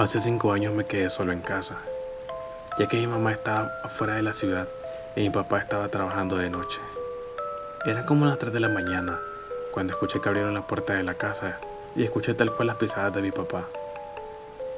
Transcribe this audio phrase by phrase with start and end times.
[0.00, 1.76] Hace cinco años me quedé solo en casa,
[2.78, 4.66] ya que mi mamá estaba afuera de la ciudad
[5.14, 6.80] y mi papá estaba trabajando de noche.
[7.84, 9.20] Eran como las 3 de la mañana
[9.72, 11.58] cuando escuché que abrieron la puerta de la casa
[11.94, 13.66] y escuché tal cual las pisadas de mi papá,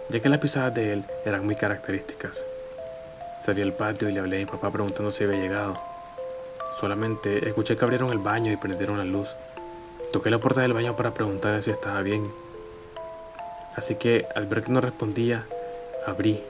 [0.09, 2.45] ya que las pisadas de él eran muy características.
[3.41, 5.75] Salí al patio y le hablé a mi papá preguntando si había llegado.
[6.81, 9.29] Solamente escuché que abrieron el baño y prendieron la luz.
[10.13, 12.29] Toqué la puerta del baño para preguntarle si estaba bien
[13.77, 15.45] Así que al ver que no respondía,
[16.07, 16.43] abrí.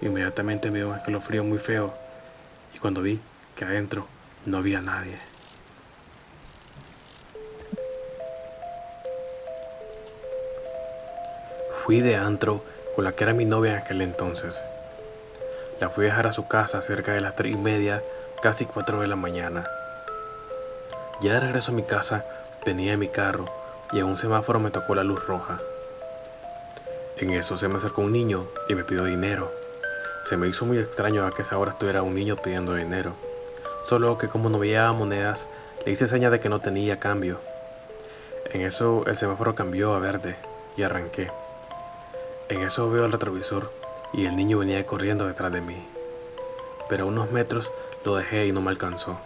[0.00, 1.94] Inmediatamente me dio un escalofrío muy feo
[2.74, 3.20] y cuando vi
[3.56, 4.06] que adentro
[4.46, 5.16] no había nadie.
[11.84, 14.64] Fui de antro con la que era mi novia en aquel entonces.
[15.80, 18.02] La fui a dejar a su casa cerca de las tres y media,
[18.40, 19.68] casi cuatro de la mañana.
[21.20, 22.24] Ya de regreso a mi casa,
[22.64, 23.44] venía en mi carro
[23.92, 25.58] y en un semáforo me tocó la luz roja.
[27.16, 29.52] En eso se me acercó un niño y me pidió dinero.
[30.22, 33.14] Se me hizo muy extraño a que esa hora estuviera un niño pidiendo dinero.
[33.84, 35.48] Solo que como no veía monedas,
[35.86, 37.38] le hice seña de que no tenía cambio.
[38.52, 40.36] En eso el semáforo cambió a verde
[40.76, 41.28] y arranqué.
[42.48, 43.70] En eso veo el retrovisor
[44.12, 45.86] y el niño venía corriendo detrás de mí.
[46.88, 47.70] Pero a unos metros
[48.04, 49.18] lo dejé y no me alcanzó.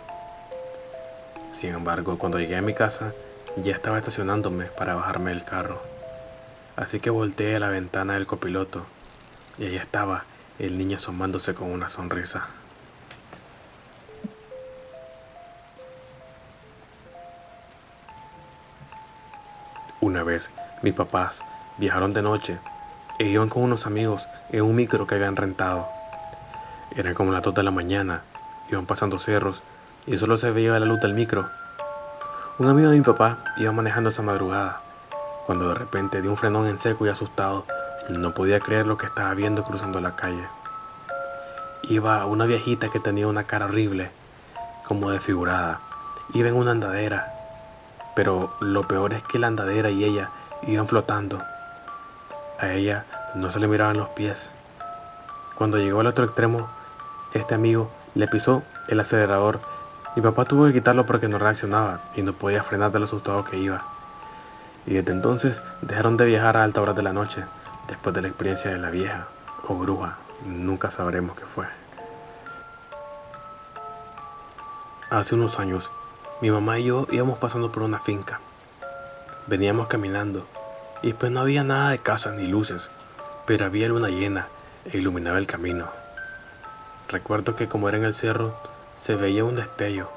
[1.52, 3.12] Sin embargo, cuando llegué a mi casa,
[3.56, 5.80] ya estaba estacionándome para bajarme del carro.
[6.78, 8.86] Así que volteé a la ventana del copiloto
[9.58, 10.22] y ahí estaba
[10.60, 12.46] el niño asomándose con una sonrisa.
[20.00, 21.44] Una vez mis papás
[21.78, 22.60] viajaron de noche
[23.18, 25.88] e iban con unos amigos en un micro que habían rentado.
[26.94, 28.22] Eran como las 2 de la mañana,
[28.70, 29.64] iban pasando cerros
[30.06, 31.50] y solo se veía la luz del micro.
[32.60, 34.87] Un amigo de mi papá iba manejando esa madrugada
[35.48, 37.64] cuando de repente dio un frenón en seco y asustado.
[38.10, 40.46] No podía creer lo que estaba viendo cruzando la calle.
[41.84, 44.10] Iba una viejita que tenía una cara horrible,
[44.86, 45.80] como desfigurada.
[46.34, 47.32] Iba en una andadera,
[48.14, 50.28] pero lo peor es que la andadera y ella
[50.66, 51.42] iban flotando.
[52.60, 54.52] A ella no se le miraban los pies.
[55.54, 56.68] Cuando llegó al otro extremo,
[57.32, 59.60] este amigo le pisó el acelerador
[60.14, 63.44] y papá tuvo que quitarlo porque no reaccionaba y no podía frenar de lo asustado
[63.44, 63.82] que iba
[64.86, 67.44] y desde entonces dejaron de viajar a alta hora de la noche,
[67.88, 69.28] después de la experiencia de la vieja
[69.66, 70.16] o bruja,
[70.46, 71.66] nunca sabremos qué fue.
[75.10, 75.90] Hace unos años,
[76.40, 78.40] mi mamá y yo íbamos pasando por una finca.
[79.46, 80.46] Veníamos caminando
[81.02, 82.90] y pues no había nada de casas ni luces,
[83.46, 84.48] pero había luna llena
[84.84, 85.86] e iluminaba el camino.
[87.08, 88.54] Recuerdo que como era en el cerro,
[88.96, 90.10] se veía un destello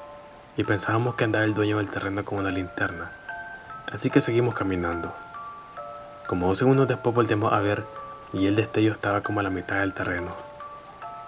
[0.56, 3.12] y pensábamos que andaba el dueño del terreno con una linterna
[3.92, 5.12] Así que seguimos caminando.
[6.26, 7.84] Como dos segundos después volvemos a ver
[8.32, 10.30] y el destello estaba como a la mitad del terreno.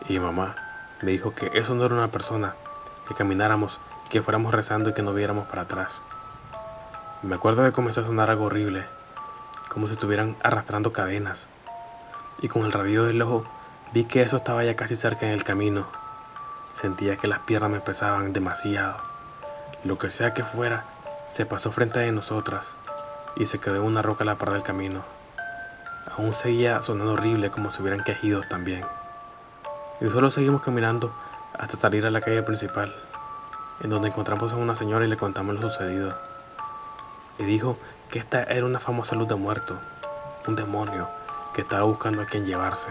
[0.09, 0.57] Y mi mamá
[1.03, 2.55] me dijo que eso no era una persona,
[3.07, 6.03] que camináramos, que fuéramos rezando y que no viéramos para atrás.
[7.23, 8.87] Me acuerdo que comenzó a sonar algo horrible,
[9.69, 11.49] como si estuvieran arrastrando cadenas.
[12.41, 13.45] Y con el radio del ojo
[13.93, 15.87] vi que eso estaba ya casi cerca en el camino.
[16.81, 18.97] Sentía que las piernas me pesaban demasiado.
[19.85, 20.85] Lo que sea que fuera,
[21.35, 22.77] se pasó frente a nosotras
[23.35, 25.03] y se quedó en una roca a la par del camino.
[26.17, 28.85] Aún seguía sonando horrible como si hubieran quejidos también.
[30.01, 31.13] Y solo seguimos caminando
[31.59, 32.95] hasta salir a la calle principal,
[33.81, 36.17] en donde encontramos a una señora y le contamos lo sucedido.
[37.41, 37.79] Y dijo
[38.11, 39.77] que esta era una famosa luz de muerto,
[40.47, 41.09] un demonio
[41.53, 42.91] que estaba buscando a quien llevarse.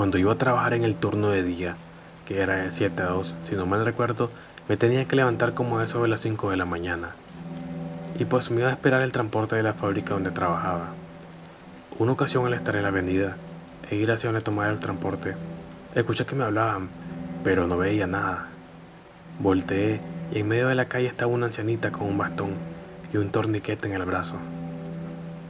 [0.00, 1.76] Cuando iba a trabajar en el turno de día,
[2.24, 4.30] que era de 7 a 2, si no mal recuerdo,
[4.66, 7.10] me tenía que levantar como eso de las 5 de la mañana.
[8.18, 10.94] Y pues me iba a esperar el transporte de la fábrica donde trabajaba.
[11.98, 13.36] Una ocasión al estar en la avenida
[13.90, 15.34] e ir hacia donde tomar el transporte,
[15.94, 16.88] escuché que me hablaban,
[17.44, 18.46] pero no veía nada.
[19.38, 20.00] Volteé
[20.32, 22.54] y en medio de la calle estaba una ancianita con un bastón
[23.12, 24.36] y un torniquete en el brazo.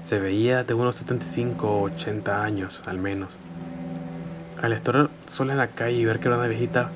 [0.03, 3.38] Se veía de unos 75 o 80 años al menos
[4.62, 6.90] al estar sola en la calle y ver que era una viejita,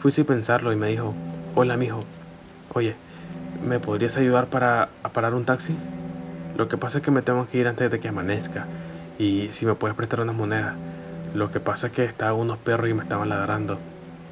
[0.00, 1.14] fui sin pensarlo y me dijo,
[1.54, 2.00] hola mijo,
[2.72, 2.94] oye,
[3.64, 5.76] ¿me podrías ayudar para a parar un taxi?
[6.56, 8.66] Lo que pasa es que me tengo que ir antes de que amanezca
[9.18, 10.76] y si me puedes prestar unas monedas.
[11.34, 13.78] Lo que pasa es que estaban unos perros y me estaban ladrando.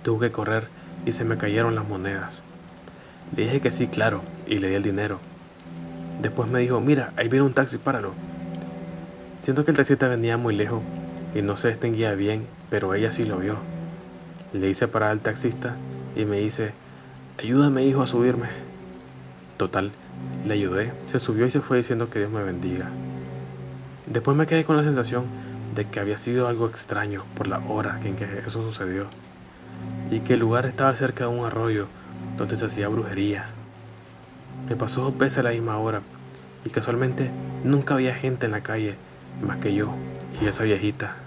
[0.02, 0.68] Tuve que correr
[1.04, 2.42] y se me cayeron las monedas.
[3.36, 5.18] Le dije que sí, claro, y le di el dinero.
[6.20, 8.12] Después me dijo, mira, ahí viene un taxi, páralo.
[9.40, 10.80] Siento que el taxista venía muy lejos
[11.34, 13.56] y no se distinguía bien pero ella sí lo vio.
[14.54, 15.76] Le hice parar al taxista
[16.16, 16.72] y me dice,
[17.38, 18.48] ayúdame hijo a subirme.
[19.58, 19.92] Total,
[20.46, 22.88] le ayudé, se subió y se fue diciendo que Dios me bendiga.
[24.06, 25.24] Después me quedé con la sensación
[25.74, 29.04] de que había sido algo extraño por la hora en que eso sucedió
[30.10, 31.88] y que el lugar estaba cerca de un arroyo
[32.38, 33.48] donde se hacía brujería.
[34.66, 36.00] Me pasó dos veces a la misma hora
[36.64, 37.30] y casualmente
[37.64, 38.96] nunca había gente en la calle
[39.46, 39.92] más que yo
[40.40, 41.21] y esa viejita.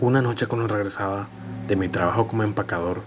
[0.00, 1.26] Una noche cuando regresaba
[1.66, 3.02] de mi trabajo como empacador,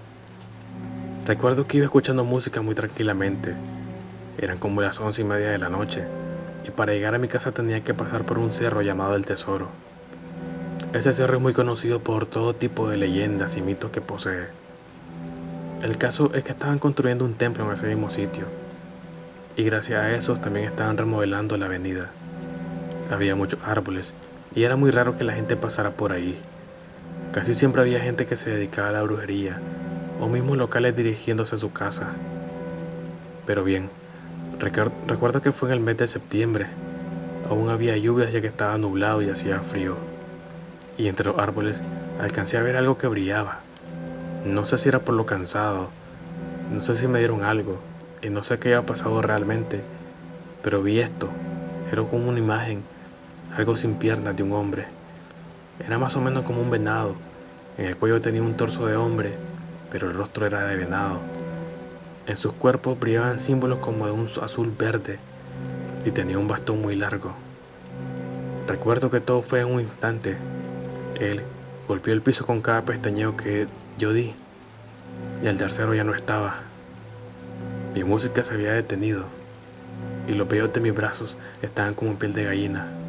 [1.25, 3.55] recuerdo que iba escuchando música muy tranquilamente.
[4.37, 6.03] Eran como las once y media de la noche
[6.67, 9.69] y para llegar a mi casa tenía que pasar por un cerro llamado El Tesoro.
[10.91, 14.47] Ese cerro es muy conocido por todo tipo de leyendas y mitos que posee.
[15.81, 18.47] El caso es que estaban construyendo un templo en ese mismo sitio
[19.55, 22.09] y gracias a eso también estaban remodelando la avenida.
[23.09, 24.13] Había muchos árboles
[24.53, 26.37] y era muy raro que la gente pasara por ahí.
[27.31, 29.57] Casi siempre había gente que se dedicaba a la brujería,
[30.19, 32.07] o mismos locales dirigiéndose a su casa.
[33.45, 33.89] Pero bien,
[35.07, 36.67] recuerdo que fue en el mes de septiembre.
[37.49, 39.95] Aún había lluvias ya que estaba nublado y hacía frío.
[40.97, 41.83] Y entre los árboles
[42.19, 43.59] alcancé a ver algo que brillaba.
[44.45, 45.87] No sé si era por lo cansado,
[46.69, 47.79] no sé si me dieron algo,
[48.21, 49.81] y no sé qué había pasado realmente,
[50.63, 51.29] pero vi esto.
[51.91, 52.83] Era como una imagen,
[53.55, 54.85] algo sin piernas de un hombre.
[55.85, 57.15] Era más o menos como un venado.
[57.77, 59.33] En el cuello tenía un torso de hombre,
[59.89, 61.19] pero el rostro era de venado.
[62.27, 65.17] En sus cuerpos brillaban símbolos como de un azul verde
[66.05, 67.33] y tenía un bastón muy largo.
[68.67, 70.37] Recuerdo que todo fue en un instante.
[71.19, 71.41] Él
[71.87, 73.67] golpeó el piso con cada pestañeo que
[73.97, 74.33] yo di
[75.43, 76.55] y el tercero ya no estaba.
[77.95, 79.25] Mi música se había detenido
[80.27, 83.00] y los vellos de mis brazos estaban como piel de gallina.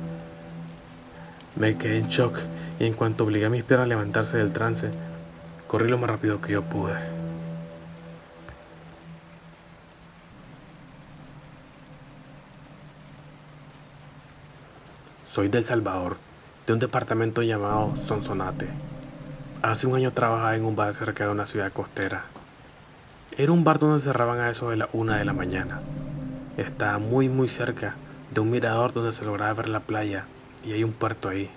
[1.56, 2.38] Me quedé en shock
[2.81, 4.90] y en cuanto obligué a mis piernas a levantarse del trance,
[5.66, 6.94] corrí lo más rápido que yo pude.
[15.26, 16.16] Soy del Salvador,
[16.66, 18.69] de un departamento llamado Sonsonate.
[19.62, 22.25] Hace un año trabajaba en un bar cerca de una ciudad costera.
[23.37, 25.81] Era un bar donde cerraban a eso de la una de la mañana.
[26.56, 27.94] Estaba muy muy cerca
[28.31, 30.25] de un mirador donde se lograba ver la playa
[30.64, 31.50] y hay un puerto ahí.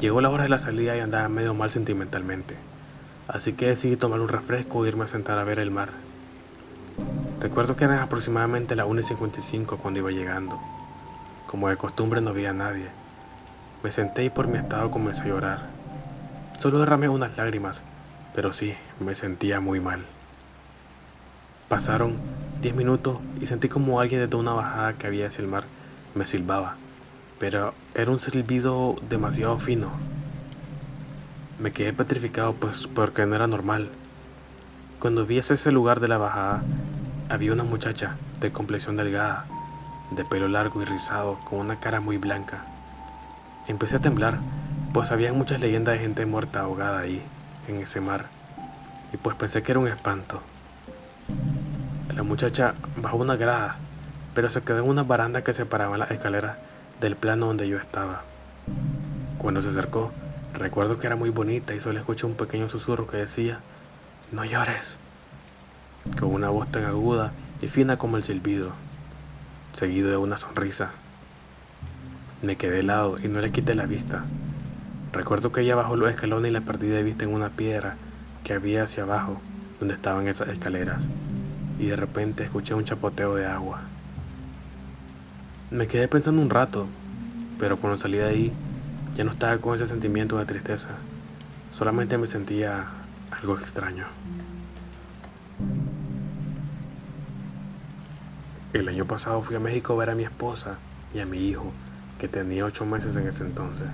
[0.00, 2.56] Llegó la hora de la salida y andaba medio mal sentimentalmente,
[3.28, 5.90] así que decidí tomar un refresco e irme a sentar a ver el mar.
[7.40, 10.58] Recuerdo que eran aproximadamente las 1.55 cuando iba llegando.
[11.46, 12.88] Como de costumbre no había nadie.
[13.82, 15.58] Me senté y por mi estado comencé a llorar.
[16.58, 17.84] Solo derramé unas lágrimas,
[18.34, 20.04] pero sí, me sentía muy mal.
[21.68, 22.16] Pasaron
[22.62, 25.64] 10 minutos y sentí como alguien desde una bajada que había hacia el mar
[26.14, 26.76] me silbaba
[27.38, 29.90] pero era un silbido demasiado fino.
[31.58, 33.90] Me quedé petrificado pues porque no era normal.
[34.98, 36.62] Cuando vi ese lugar de la bajada,
[37.28, 39.46] había una muchacha de complexión delgada,
[40.10, 42.64] de pelo largo y rizado, con una cara muy blanca.
[43.66, 44.38] Empecé a temblar,
[44.92, 47.22] pues había muchas leyendas de gente muerta ahogada ahí,
[47.68, 48.26] en ese mar,
[49.12, 50.40] y pues pensé que era un espanto.
[52.14, 53.76] La muchacha bajó una grada,
[54.34, 56.56] pero se quedó en una baranda que separaba las escaleras
[57.00, 58.22] del plano donde yo estaba.
[59.38, 60.12] Cuando se acercó,
[60.52, 63.60] recuerdo que era muy bonita y solo escuché un pequeño susurro que decía,
[64.32, 64.96] no llores,
[66.18, 68.72] con una voz tan aguda y fina como el silbido,
[69.72, 70.90] seguido de una sonrisa.
[72.42, 74.24] Me quedé helado y no le quité la vista.
[75.12, 77.96] Recuerdo que ella bajó los escalones y la perdí de vista en una piedra
[78.42, 79.40] que había hacia abajo,
[79.78, 81.08] donde estaban esas escaleras,
[81.78, 83.82] y de repente escuché un chapoteo de agua.
[85.70, 86.86] Me quedé pensando un rato,
[87.58, 88.52] pero cuando salí de ahí
[89.14, 90.90] ya no estaba con ese sentimiento de tristeza,
[91.72, 92.86] solamente me sentía
[93.30, 94.06] algo extraño.
[98.72, 100.76] El año pasado fui a México a ver a mi esposa
[101.14, 101.72] y a mi hijo,
[102.18, 103.88] que tenía ocho meses en ese entonces.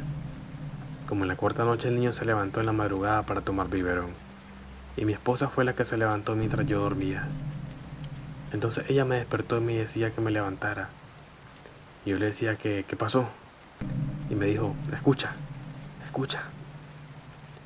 [1.07, 4.11] Como en la cuarta noche el niño se levantó en la madrugada para tomar biberón,
[4.97, 7.29] y mi esposa fue la que se levantó mientras yo dormía.
[8.53, 10.89] Entonces ella me despertó y me decía que me levantara,
[12.05, 13.27] y yo le decía que, ¿qué pasó?
[14.31, 15.33] Y me dijo, escucha,
[16.05, 16.43] escucha.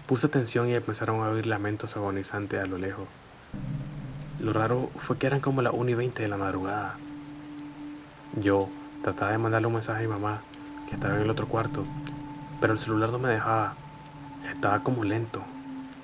[0.06, 3.06] Puse atención y empezaron a oír lamentos agonizantes a lo lejos.
[4.40, 6.96] Lo raro fue que eran como las 1 y 20 de la madrugada.
[8.34, 8.68] Yo
[9.02, 10.42] trataba de mandarle un mensaje a mi mamá,
[10.88, 11.84] que estaba en el otro cuarto,
[12.60, 13.74] pero el celular no me dejaba.
[14.50, 15.42] Estaba como lento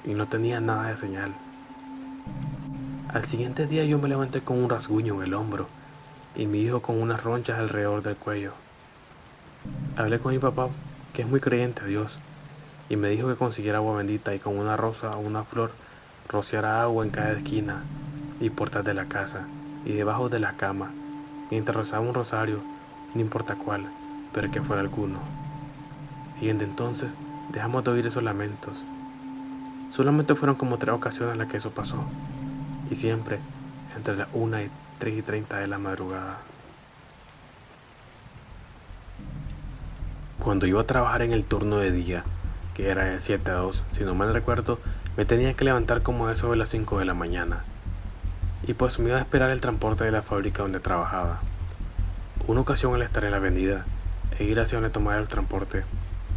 [0.05, 1.35] y no tenía nada de señal.
[3.13, 5.67] Al siguiente día yo me levanté con un rasguño en el hombro
[6.37, 8.53] y mi hijo con unas ronchas alrededor del cuello.
[9.97, 10.69] Hablé con mi papá,
[11.13, 12.19] que es muy creyente a Dios,
[12.89, 15.73] y me dijo que consiguiera agua bendita y con una rosa o una flor
[16.29, 17.83] rociara agua en cada esquina
[18.41, 19.47] y puertas de la casa
[19.85, 20.91] y debajo de la cama,
[21.51, 22.61] mientras rezaba un rosario,
[23.15, 23.87] no importa cuál,
[24.33, 25.19] pero que fuera alguno.
[26.41, 27.17] Y desde entonces
[27.53, 28.79] dejamos de oír esos lamentos.
[29.93, 32.05] Solamente fueron como tres ocasiones las que eso pasó,
[32.91, 33.39] y siempre
[33.97, 36.40] entre las 1 y 3 y 30 de la madrugada.
[40.38, 42.23] Cuando iba a trabajar en el turno de día,
[42.75, 44.78] que era de 7 a 2, si no mal recuerdo,
[45.16, 47.64] me tenía que levantar como eso de las 5 de la mañana.
[48.66, 51.40] Y pues me iba a esperar el transporte de la fábrica donde trabajaba.
[52.47, 53.87] Una ocasión al estar en la avenida
[54.38, 55.83] e ir hacia donde tomar el transporte,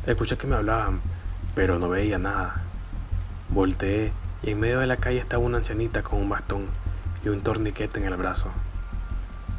[0.07, 1.01] escuché que me hablaban,
[1.53, 2.61] pero no veía nada.
[3.49, 6.82] Volteé y en medio de la calle estaba una ancianita con un bastón
[7.23, 8.49] y un torniquete en el brazo.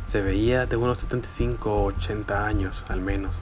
[0.07, 3.37] Se veía de unos 75 o 80 años al menos.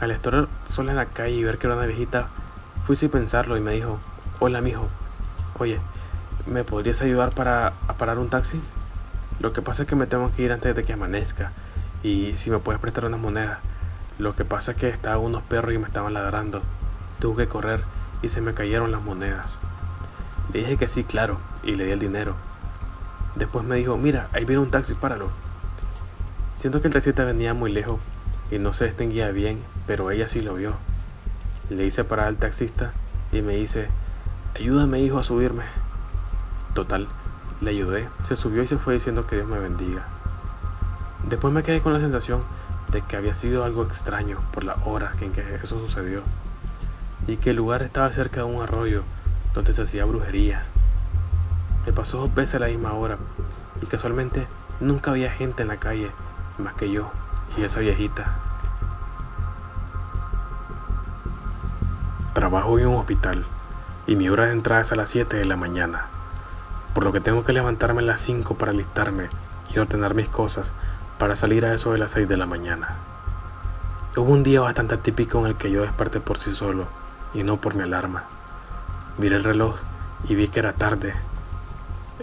[0.00, 2.28] Al estar sola en la calle y ver que era una viejita,
[2.86, 3.98] fui sin pensarlo y me dijo,
[4.38, 4.88] hola mijo,
[5.58, 5.78] oye,
[6.46, 8.60] ¿me podrías ayudar para parar un taxi?
[9.40, 11.52] Lo que pasa es que me tengo que ir antes de que amanezca
[12.02, 13.58] y si me puedes prestar unas monedas.
[14.18, 16.62] Lo que pasa es que estaban unos perros y me estaban ladrando.
[17.20, 17.82] Tuve que correr
[18.22, 19.58] y se me cayeron las monedas.
[20.52, 22.34] Le dije que sí, claro, y le di el dinero.
[23.34, 25.28] Después me dijo, mira, ahí viene un taxi, páralo.
[26.58, 28.00] Siento que el taxista venía muy lejos
[28.50, 30.74] y no se distinguía bien, pero ella sí lo vio.
[31.70, 32.92] Le hice parar al taxista
[33.32, 33.88] y me dice,
[34.54, 35.64] ayúdame hijo a subirme.
[36.74, 37.08] Total,
[37.60, 40.06] le ayudé, se subió y se fue diciendo que Dios me bendiga.
[41.28, 42.42] Después me quedé con la sensación
[42.90, 46.22] de que había sido algo extraño por la hora en que eso sucedió
[47.26, 49.02] y que el lugar estaba cerca de un arroyo
[49.54, 50.64] donde se hacía brujería.
[51.86, 53.16] Me pasó dos veces a la misma hora
[53.80, 54.46] y casualmente
[54.80, 56.10] nunca había gente en la calle
[56.58, 57.10] más que yo
[57.56, 58.34] y esa viejita.
[62.34, 63.44] Trabajo en un hospital
[64.06, 66.06] y mi hora de entrada es a las 7 de la mañana,
[66.94, 69.28] por lo que tengo que levantarme a las 5 para alistarme
[69.74, 70.72] y ordenar mis cosas
[71.18, 72.96] para salir a eso de las 6 de la mañana.
[74.16, 76.86] Hubo un día bastante típico en el que yo desperté por sí solo
[77.32, 78.24] y no por mi alarma.
[79.18, 79.76] Miré el reloj
[80.28, 81.14] y vi que era tarde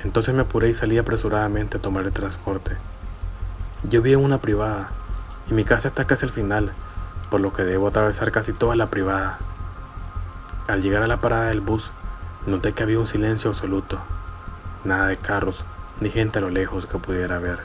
[0.04, 2.78] entonces me apuré y salí apresuradamente a tomar el transporte.
[3.84, 4.90] Yo vi en una privada
[5.50, 6.72] y mi casa está casi al final,
[7.30, 9.40] por lo que debo atravesar casi toda la privada.
[10.68, 11.92] Al llegar a la parada del bus,
[12.46, 14.00] noté que había un silencio absoluto.
[14.84, 15.66] Nada de carros,
[16.00, 17.60] ni gente a lo lejos que pudiera ver.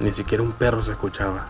[0.00, 1.46] Ni siquiera un perro se escuchaba.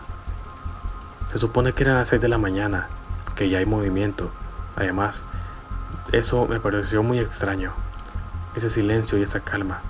[1.31, 2.87] Se supone que eran las 6 de la mañana,
[3.35, 4.29] que ya hay movimiento.
[4.75, 5.23] Además,
[6.11, 7.73] eso me pareció muy extraño.
[8.55, 9.81] Ese silencio y esa calma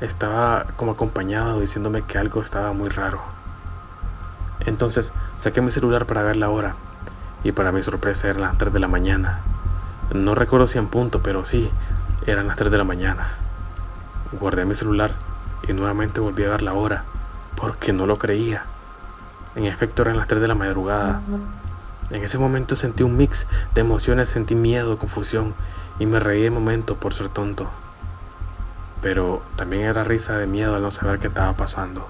[0.00, 3.20] estaba como acompañado diciéndome que algo estaba muy raro.
[4.60, 6.76] Entonces saqué mi celular para ver la hora
[7.44, 9.40] y para mi sorpresa eran las 3 de la mañana.
[10.12, 11.70] No recuerdo si en punto, pero sí,
[12.26, 13.34] eran las 3 de la mañana.
[14.32, 15.12] Guardé mi celular
[15.66, 17.04] y nuevamente volví a ver la hora
[17.56, 18.64] porque no lo creía.
[19.54, 21.22] En efecto eran las 3 de la madrugada.
[22.10, 25.54] En ese momento sentí un mix de emociones, sentí miedo, confusión
[25.98, 27.70] y me reí de momento por ser tonto
[29.06, 32.08] pero también era risa de miedo al no saber qué estaba pasando.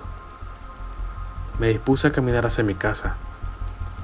[1.58, 3.16] Me dispuse a caminar hacia mi casa.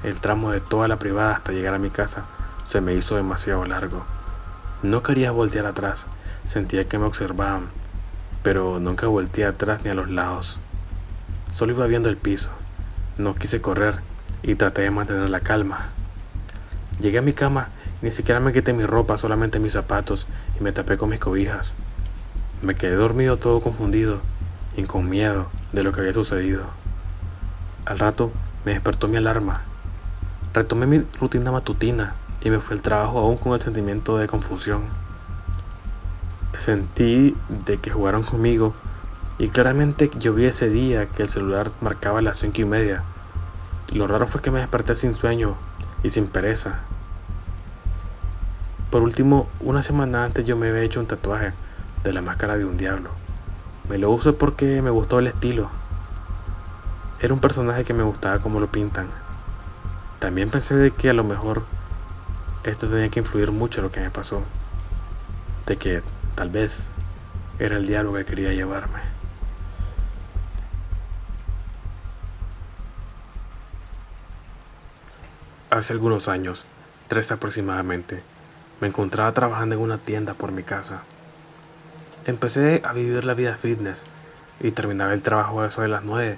[0.03, 2.25] El tramo de toda la privada hasta llegar a mi casa
[2.65, 4.05] se me hizo demasiado largo.
[4.83, 6.05] No quería voltear atrás,
[6.43, 7.69] sentía que me observaban,
[8.43, 10.59] pero nunca volteé atrás ni a los lados.
[11.51, 12.51] Solo iba viendo el piso.
[13.17, 14.01] No quise correr
[14.43, 15.87] y traté de mantener la calma.
[16.99, 17.69] Llegué a mi cama,
[18.03, 20.27] ni siquiera me quité mi ropa, solamente mis zapatos
[20.59, 21.73] y me tapé con mis cobijas.
[22.63, 24.21] Me quedé dormido todo confundido
[24.77, 26.63] y con miedo de lo que había sucedido.
[27.83, 28.31] Al rato
[28.63, 29.63] me despertó mi alarma.
[30.53, 34.83] Retomé mi rutina matutina y me fui al trabajo aún con el sentimiento de confusión.
[36.55, 38.73] Sentí de que jugaron conmigo
[39.39, 43.03] y claramente yo ese día que el celular marcaba las cinco y media.
[43.91, 45.57] Lo raro fue que me desperté sin sueño
[46.01, 46.79] y sin pereza.
[48.89, 51.51] Por último, una semana antes yo me había hecho un tatuaje
[52.03, 53.09] de la máscara de un diablo.
[53.89, 55.69] Me lo uso porque me gustó el estilo.
[57.19, 59.07] Era un personaje que me gustaba como lo pintan.
[60.19, 61.63] También pensé de que a lo mejor
[62.63, 64.41] esto tenía que influir mucho en lo que me pasó.
[65.65, 66.01] De que
[66.35, 66.89] tal vez
[67.59, 68.99] era el diablo que quería llevarme.
[75.69, 76.65] Hace algunos años,
[77.07, 78.21] tres aproximadamente,
[78.79, 81.03] me encontraba trabajando en una tienda por mi casa.
[82.25, 84.05] Empecé a vivir la vida fitness
[84.61, 86.37] y terminaba el trabajo a eso de las 9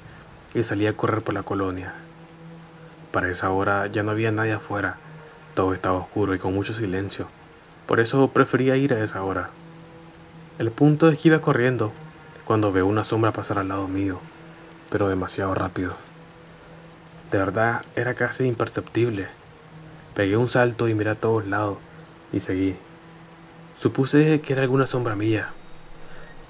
[0.55, 1.93] y salía a correr por la colonia.
[3.11, 4.97] Para esa hora ya no había nadie afuera
[5.53, 7.27] Todo estaba oscuro y con mucho silencio,
[7.85, 9.51] por eso prefería ir a esa hora.
[10.57, 11.91] El punto es que iba corriendo
[12.45, 14.19] cuando veo una sombra pasar al lado mío,
[14.89, 15.95] pero demasiado rápido.
[17.29, 19.27] De verdad era casi imperceptible.
[20.15, 21.77] Pegué un salto y miré a todos lados
[22.33, 22.75] y seguí.
[23.77, 25.49] Supuse que era alguna sombra mía.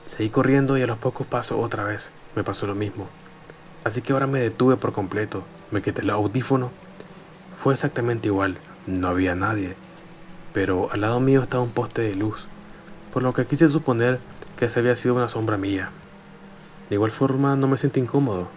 [0.06, 3.08] Seguí corriendo y a los pocos pasos otra vez me pasó lo mismo.
[3.84, 6.72] Así que ahora me detuve por completo, me quité el audífono.
[7.56, 8.58] Fue exactamente igual,
[8.88, 9.76] no había nadie.
[10.54, 12.48] Pero al lado mío estaba un poste de luz,
[13.12, 14.20] por lo que quise suponer
[14.58, 15.90] que esa había sido una sombra mía.
[16.90, 18.48] De igual forma no me sentí incómodo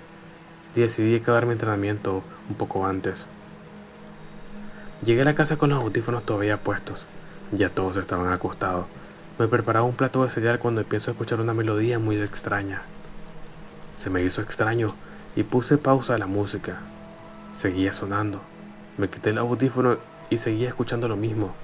[0.76, 3.28] y decidí acabar mi entrenamiento un poco antes.
[5.04, 7.06] Llegué a la casa con los audífonos todavía puestos.
[7.52, 8.86] Ya todos estaban acostados.
[9.38, 12.83] Me preparaba un plato de sellar cuando empiezo a escuchar una melodía muy extraña.
[13.95, 14.95] Se me hizo extraño
[15.37, 16.78] y puse pausa a la música.
[17.54, 18.40] Seguía sonando.
[18.97, 21.54] Me quité el audífono y seguía escuchando lo mismo.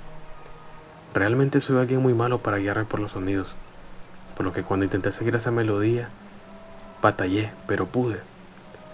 [1.14, 3.56] Realmente soy alguien muy malo para guiarme por los sonidos,
[4.36, 6.08] por lo que cuando intenté seguir esa melodía,
[7.02, 8.20] batallé, pero pude.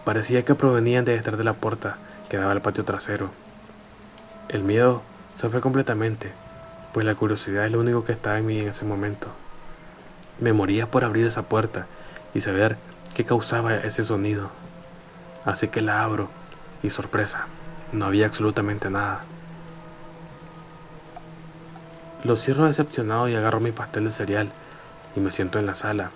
[0.07, 1.99] Parecía que provenían de detrás de la puerta
[2.31, 3.31] que daba al patio trasero.
[4.49, 5.03] El miedo
[5.35, 6.33] se fue completamente,
[6.93, 9.29] pues la curiosidad es lo único que estaba en mí en ese momento.
[10.41, 11.87] Me moría por abrir esa puerta
[12.35, 12.77] y saber
[13.15, 14.51] qué causaba ese sonido.
[15.45, 16.29] Así que la abro
[16.83, 17.47] y sorpresa,
[17.93, 19.23] no había absolutamente nada.
[22.25, 24.51] Lo cierro decepcionado y agarro mi pastel de cereal
[25.17, 26.11] y me siento en la sala.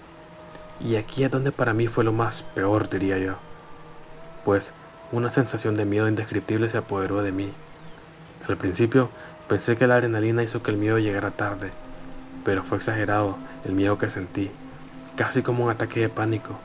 [0.80, 3.34] Y aquí es donde para mí fue lo más peor, diría yo.
[4.44, 4.74] Pues
[5.12, 7.52] una sensación de miedo indescriptible se apoderó de mí.
[8.48, 9.08] Al principio
[9.48, 11.70] pensé que la adrenalina hizo que el miedo llegara tarde,
[12.44, 14.50] pero fue exagerado el miedo que sentí,
[15.16, 16.58] casi como un ataque de pánico.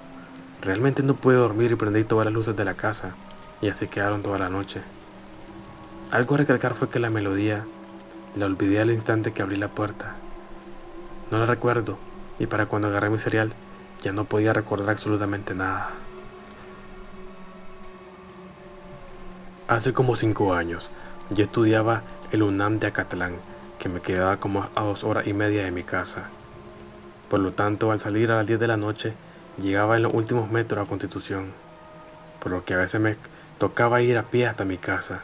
[0.62, 3.12] Realmente no pude dormir y prendí todas las luces de la casa,
[3.62, 4.82] y así quedaron toda la noche.
[6.12, 7.66] Algo a recalcar fue que la melodía
[8.36, 10.16] la olvidé al instante que abrí la puerta.
[11.32, 11.98] No la recuerdo,
[12.40, 13.54] y para cuando agarré mi cereal
[14.02, 15.90] ya no podía recordar absolutamente nada.
[19.68, 20.90] Hace como cinco años,
[21.30, 23.36] yo estudiaba el UNAM de Acatlán,
[23.80, 26.30] que me quedaba como a dos horas y media de mi casa.
[27.30, 29.14] Por lo tanto, al salir a las 10 de la noche,
[29.58, 31.52] llegaba en los últimos metros a Constitución,
[32.40, 33.18] por lo que a veces me
[33.58, 35.22] tocaba ir a pie hasta mi casa,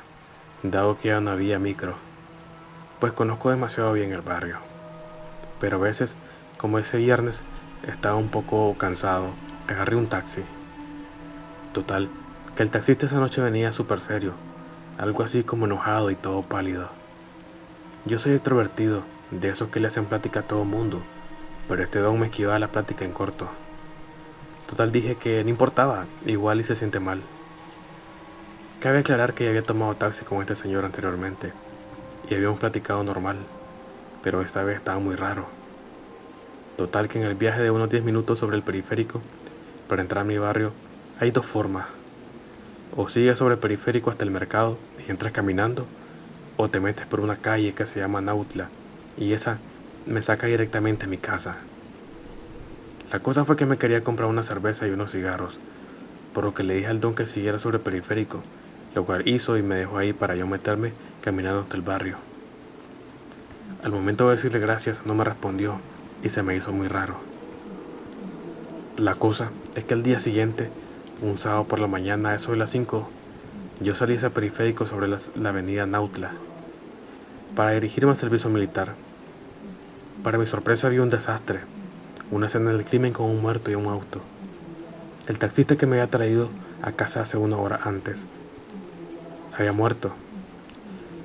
[0.63, 1.96] dado que ya no había micro,
[3.00, 4.58] pues conozco demasiado bien el barrio.
[5.60, 6.15] Pero a veces,
[6.58, 7.44] como ese viernes,
[7.88, 9.28] estaba un poco cansado,
[9.68, 10.44] agarré un taxi.
[11.74, 12.10] Total,
[12.56, 14.34] que el taxista esa noche venía súper serio,
[14.98, 16.90] algo así como enojado y todo pálido.
[18.06, 21.02] Yo soy extrovertido, de esos que le hacen plática a todo mundo,
[21.68, 23.50] pero este don me esquivaba la plática en corto.
[24.68, 27.22] Total dije que no importaba, igual y se siente mal.
[28.80, 31.52] Cabe aclarar que ya había tomado taxi con este señor anteriormente
[32.30, 33.38] y habíamos platicado normal,
[34.24, 35.46] pero esta vez estaba muy raro.
[36.78, 39.22] Total que en el viaje de unos 10 minutos sobre el periférico,
[39.88, 40.74] para entrar a mi barrio,
[41.20, 41.86] hay dos formas.
[42.95, 45.86] O sigues sobre el periférico hasta el mercado y entras caminando,
[46.58, 48.69] o te metes por una calle que se llama Nautla
[49.17, 49.60] y esa
[50.06, 51.58] me saca directamente a mi casa.
[53.12, 55.60] La cosa fue que me quería comprar una cerveza y unos cigarros,
[56.34, 58.43] por lo que le dije al don que siguiera sobre el periférico,
[58.93, 62.17] lo cual hizo y me dejó ahí para yo meterme caminando hasta el barrio.
[63.84, 65.78] Al momento de decirle gracias no me respondió
[66.24, 67.15] y se me hizo muy raro.
[68.98, 70.69] La cosa es que el día siguiente
[71.21, 73.08] un sábado por la mañana, a eso de las 5,
[73.82, 75.17] yo salí ese periférico sobre la,
[75.49, 76.32] avenida Nautla
[77.56, 78.93] para dirigirme al servicio militar.
[80.23, 81.62] Para mi sorpresa vi un desastre,
[82.32, 84.21] una escena del crimen con un muerto y un auto.
[85.28, 86.49] El taxista que me había traído
[86.82, 88.28] a casa hace una hora antes
[89.58, 90.12] había muerto.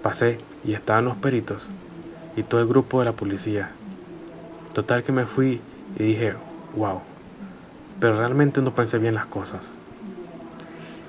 [0.03, 1.71] Pasé y estaban los peritos
[2.37, 3.71] y todo el grupo de la policía.
[4.73, 5.61] Total que me fui
[5.99, 6.35] y dije,
[6.77, 7.01] wow,
[7.99, 9.71] pero realmente no pensé bien las cosas.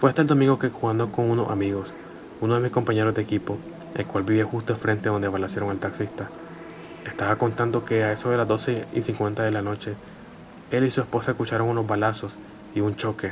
[0.01, 1.93] Fue hasta el domingo que jugando con unos amigos,
[2.41, 3.59] uno de mis compañeros de equipo,
[3.93, 6.27] el cual vivía justo frente donde balacieron al taxista,
[7.05, 9.93] estaba contando que a eso de las 12 y 50 de la noche,
[10.71, 12.39] él y su esposa escucharon unos balazos
[12.73, 13.31] y un choque.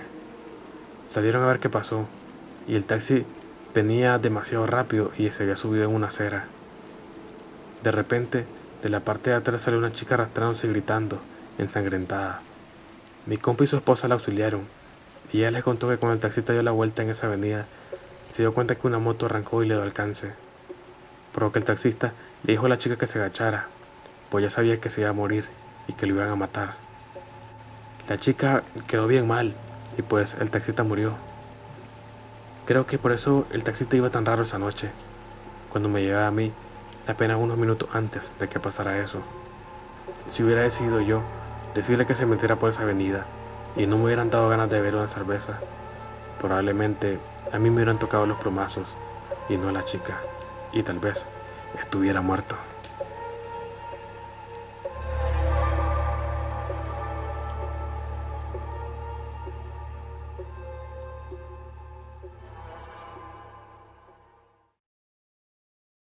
[1.08, 2.06] Salieron a ver qué pasó,
[2.68, 3.26] y el taxi
[3.74, 6.46] venía demasiado rápido y se había subido en una acera.
[7.84, 8.46] De repente,
[8.84, 11.18] de la parte de atrás salió una chica arrastrándose y gritando,
[11.58, 12.42] ensangrentada.
[13.26, 14.62] Mi compa y su esposa la auxiliaron,
[15.32, 17.66] y ella les contó que cuando el taxista dio la vuelta en esa avenida,
[18.32, 20.34] se dio cuenta que una moto arrancó y le dio alcance.
[21.34, 22.14] Por que el taxista
[22.44, 23.68] le dijo a la chica que se agachara,
[24.30, 25.46] pues ya sabía que se iba a morir
[25.88, 26.74] y que lo iban a matar.
[28.08, 29.54] La chica quedó bien mal
[29.98, 31.14] y pues el taxista murió.
[32.66, 34.90] Creo que por eso el taxista iba tan raro esa noche,
[35.70, 36.52] cuando me llegaba a mí
[37.08, 39.22] apenas unos minutos antes de que pasara eso.
[40.28, 41.24] Si hubiera decidido yo
[41.74, 43.26] decirle que se metiera por esa avenida
[43.80, 45.58] y no me hubieran dado ganas de beber una cerveza,
[46.38, 47.18] probablemente
[47.54, 48.98] a mí me hubieran tocado los plomazos
[49.48, 50.20] y no a la chica,
[50.74, 51.26] y tal vez
[51.80, 52.58] estuviera muerto.